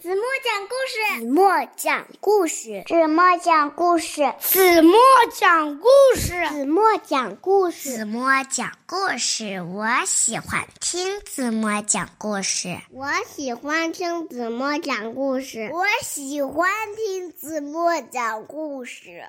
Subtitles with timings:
[0.00, 9.62] 子墨讲故事，子墨讲故事，子墨讲故事，子墨讲故事，子墨讲故事，子墨讲故事。
[9.70, 19.24] 我喜欢听子墨讲故事，我喜欢听子墨讲故事，我喜欢听子墨讲故事。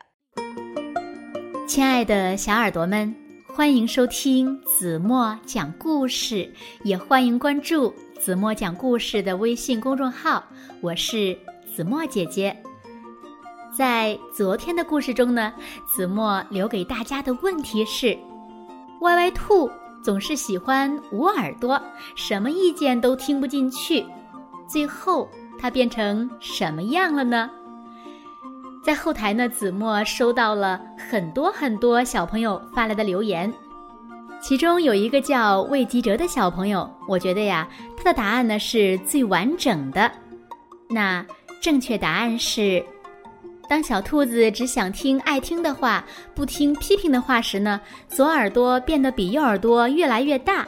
[1.68, 3.14] 亲爱的小耳朵们，
[3.54, 6.50] 欢迎收听子墨讲故事，
[6.84, 7.94] 也欢迎关注。
[8.24, 10.44] 子墨讲故事的微信公众号，
[10.80, 11.36] 我是
[11.76, 12.56] 子墨姐姐。
[13.76, 15.52] 在昨天的故事中呢，
[15.88, 18.16] 子墨留给大家的问题是：
[19.02, 19.68] 歪歪兔
[20.04, 21.82] 总是喜欢捂耳朵，
[22.14, 24.06] 什么意见都听不进去，
[24.68, 25.28] 最后
[25.58, 27.50] 它变成什么样了呢？
[28.84, 30.80] 在后台呢，子墨收到了
[31.10, 33.52] 很多很多小朋友发来的留言。
[34.42, 40.12] 其中有一个叫魏吉哲的小朋友，我觉得呀，他的答案呢是最完整的。
[40.90, 41.24] 那
[41.62, 42.84] 正确答案是：
[43.70, 50.68] 当小兔子只想听爱听的话，不听批评的话时呢，左耳朵变得比右耳朵越来越大。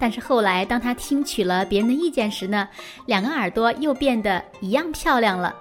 [0.00, 2.68] 但是后来，当他听取了别人的意见时呢，
[3.06, 5.54] 两个耳朵又变得一样漂亮了。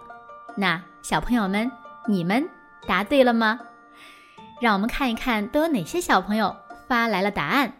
[0.56, 1.72] 那小朋友们，
[2.08, 2.44] 你们
[2.88, 3.60] 答对了吗？
[4.60, 6.56] 让我们看一看都有哪些小朋友。
[6.92, 7.72] 发来了答案，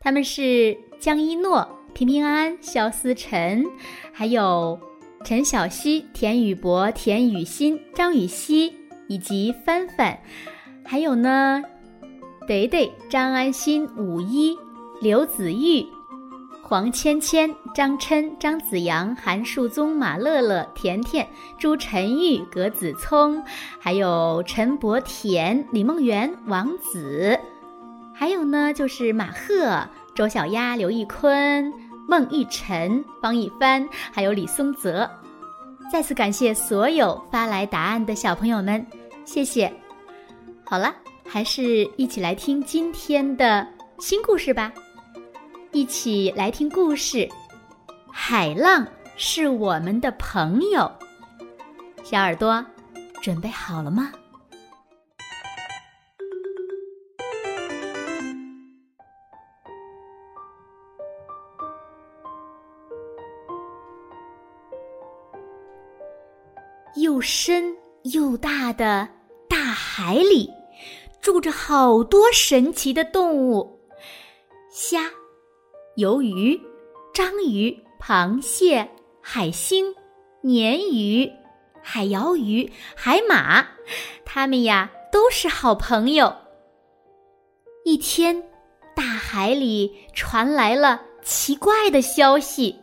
[0.00, 3.62] 他们是江一诺、平平安安、肖思晨，
[4.10, 4.80] 还有
[5.22, 8.74] 陈小希、田雨博、田雨欣、张雨熙
[9.06, 10.18] 以及帆帆，
[10.82, 11.62] 还有呢，
[12.46, 14.56] 得得、张安心、五一、
[15.02, 15.84] 刘子玉、
[16.62, 23.44] 黄芊芊、张琛、张子阳、韩树宗、马乐乐、甜甜、朱晨玉、葛子聪，
[23.78, 27.38] 还有陈博田、李梦圆、王子。
[28.18, 31.72] 还有呢，就是马赫、周小丫、刘奕坤、
[32.08, 35.08] 孟玉晨、方一帆，还有李松泽。
[35.90, 38.84] 再次感谢所有发来答案的小朋友们，
[39.24, 39.72] 谢谢。
[40.64, 40.92] 好了，
[41.28, 43.64] 还是一起来听今天的
[44.00, 44.72] 新故事吧。
[45.70, 47.28] 一起来听故事：
[48.10, 48.84] 海浪
[49.16, 50.90] 是我们的朋友。
[52.02, 52.66] 小耳朵，
[53.22, 54.10] 准备好了吗？
[67.18, 67.76] 又深
[68.14, 69.08] 又大的
[69.48, 70.48] 大海里，
[71.20, 73.80] 住着好多神奇的动物：
[74.70, 75.10] 虾、
[75.96, 76.56] 鱿鱼、
[77.12, 78.88] 章鱼、螃蟹、
[79.20, 79.92] 海星、
[80.44, 81.28] 鲶鱼、
[81.82, 83.66] 海鳐鱼、海马，
[84.24, 86.32] 它们呀都是好朋友。
[87.84, 88.40] 一天，
[88.94, 92.78] 大海里传来了奇怪的消息：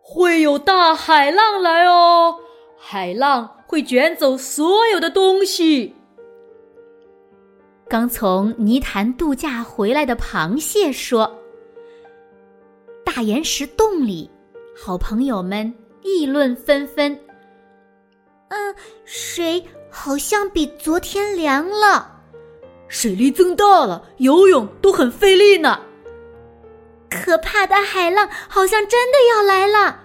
[0.00, 2.40] 会有大海浪来哦！
[2.80, 5.94] 海浪会卷走所有的东西。
[7.88, 11.38] 刚从泥潭度假回来的螃蟹说
[13.04, 14.30] ：“大岩石洞里，
[14.76, 15.72] 好朋友们
[16.02, 17.18] 议论纷纷。
[18.48, 18.74] 嗯，
[19.04, 22.22] 水好像比昨天凉了，
[22.88, 25.80] 水力增大了，游泳都很费力呢。
[27.10, 30.04] 可怕的海浪好像真的要来了。”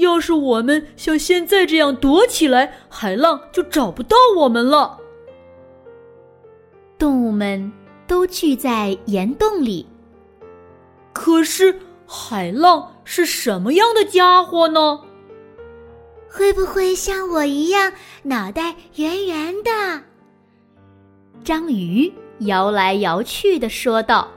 [0.00, 4.98] 要是我们像现在这样躲起来，海浪就找不到我们了。
[6.98, 7.72] 动物们
[8.06, 9.86] 都聚在岩洞里，
[11.12, 15.00] 可是海浪是什么样的家伙呢？
[16.28, 17.92] 会不会像我一样
[18.24, 20.02] 脑袋圆圆的？
[21.42, 24.28] 章鱼摇来摇去的说道：“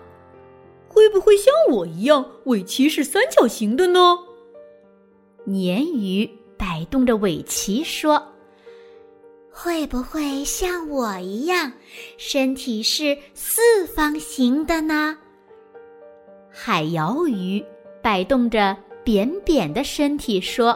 [0.87, 4.19] 会不会像我一样尾鳍是三角形的呢？”
[5.49, 8.23] 鲶鱼摆动着尾鳍说
[9.49, 11.71] ：“会不会像我一样，
[12.19, 15.17] 身体是四方形的呢？”
[16.53, 17.65] 海鳐鱼
[17.99, 20.71] 摆动着扁扁的身体说：“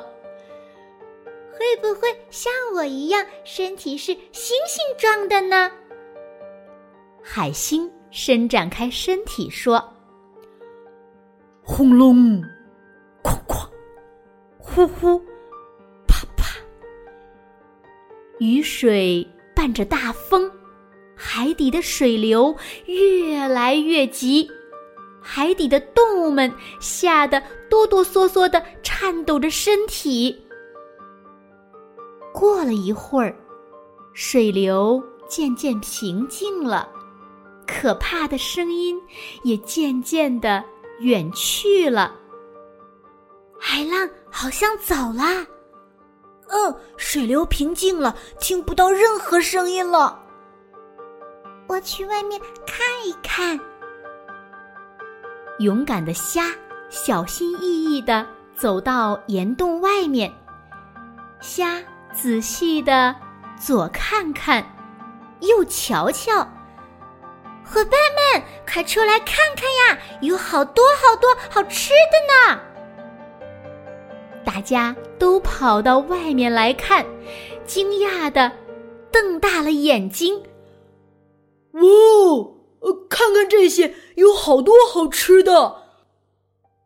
[1.53, 5.69] 会不会像我一样，身体是星星状的呢？”
[7.21, 9.83] 海星伸展开身体说
[11.61, 12.43] ：“轰隆！”
[14.75, 15.19] 呼呼，
[16.07, 16.55] 啪啪，
[18.39, 19.25] 雨水
[19.55, 20.51] 伴着大风，
[21.15, 22.55] 海底的水流
[22.87, 24.49] 越来越急，
[25.21, 27.39] 海底的动物们吓得
[27.69, 30.35] 哆哆嗦嗦的颤抖着身体。
[32.33, 33.35] 过了一会儿，
[34.13, 36.89] 水流渐渐平静了，
[37.67, 38.99] 可怕的声音
[39.43, 40.65] 也渐渐的
[40.99, 42.15] 远去了。
[43.73, 45.23] 海浪好像走了。
[46.49, 50.19] 嗯，水流平静了，听不到任何声音了。
[51.67, 53.59] 我去外面看一看。
[55.57, 56.51] 勇敢的虾
[56.91, 58.23] 小心翼翼的
[58.55, 60.31] 走到岩洞外面，
[61.41, 61.81] 虾
[62.13, 63.15] 仔细的
[63.59, 64.63] 左看看，
[65.39, 66.47] 右瞧瞧。
[67.65, 67.91] 伙伴
[68.35, 72.61] 们，快出来看看呀，有好多好多好吃的呢！
[74.53, 77.03] 大家都跑到外面来看，
[77.65, 78.51] 惊讶的
[79.11, 80.43] 瞪大了眼睛。
[81.71, 81.81] 哇，
[83.09, 85.77] 看看这些，有好多好吃的！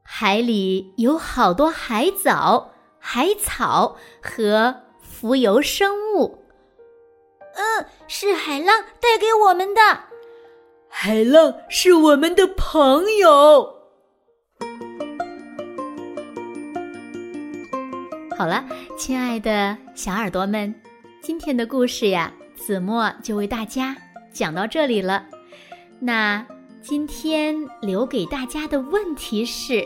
[0.02, 6.46] 海里有好多海藻、海草和浮游生物。
[7.56, 9.82] 嗯，是海浪带给我们的。
[10.88, 13.77] 海浪是我们的朋友。
[18.38, 18.64] 好了，
[18.96, 20.72] 亲爱的小耳朵们，
[21.24, 23.98] 今天的故事呀，子墨就为大家
[24.32, 25.26] 讲到这里了。
[26.00, 26.46] 那
[26.84, 29.84] 今天留给大家的问题是：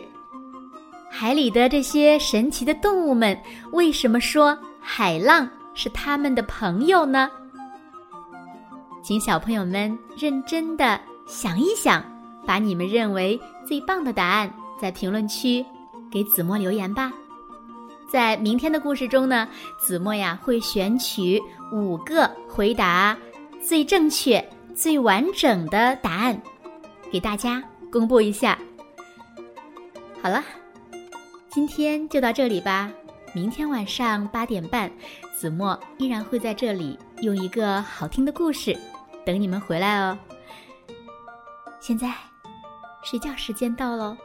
[1.09, 7.31] 海里的这些神奇的动物们，为什么说海浪是他们的朋友呢？
[9.01, 12.03] 请小朋友们认真的想一想，
[12.45, 15.65] 把你们认为最棒的答案在评论区
[16.11, 17.13] 给子墨留言吧。
[18.11, 19.47] 在明天的故事中呢，
[19.79, 21.41] 子墨呀会选取
[21.71, 23.17] 五个回答
[23.65, 26.41] 最正确、最完整的答案，
[27.09, 28.59] 给大家公布一下。
[30.21, 30.43] 好了，
[31.49, 32.91] 今天就到这里吧。
[33.33, 34.91] 明天晚上八点半，
[35.33, 38.77] 子墨依然会在这里用一个好听的故事。
[39.25, 40.17] 等你们回来哦！
[41.79, 42.13] 现在
[43.03, 44.17] 睡觉时间到喽，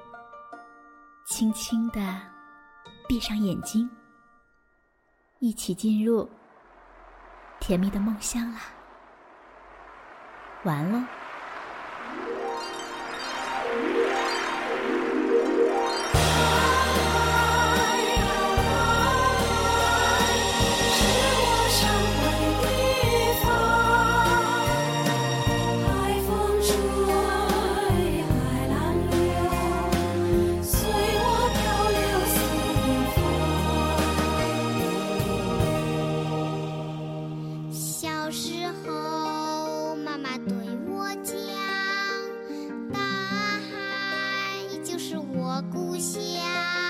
[1.24, 2.00] 轻轻的
[3.08, 3.88] 闭上眼睛，
[5.38, 6.28] 一起进入
[7.60, 8.60] 甜蜜的梦乡啦。
[10.64, 11.02] 完喽。
[45.56, 46.85] 我故乡。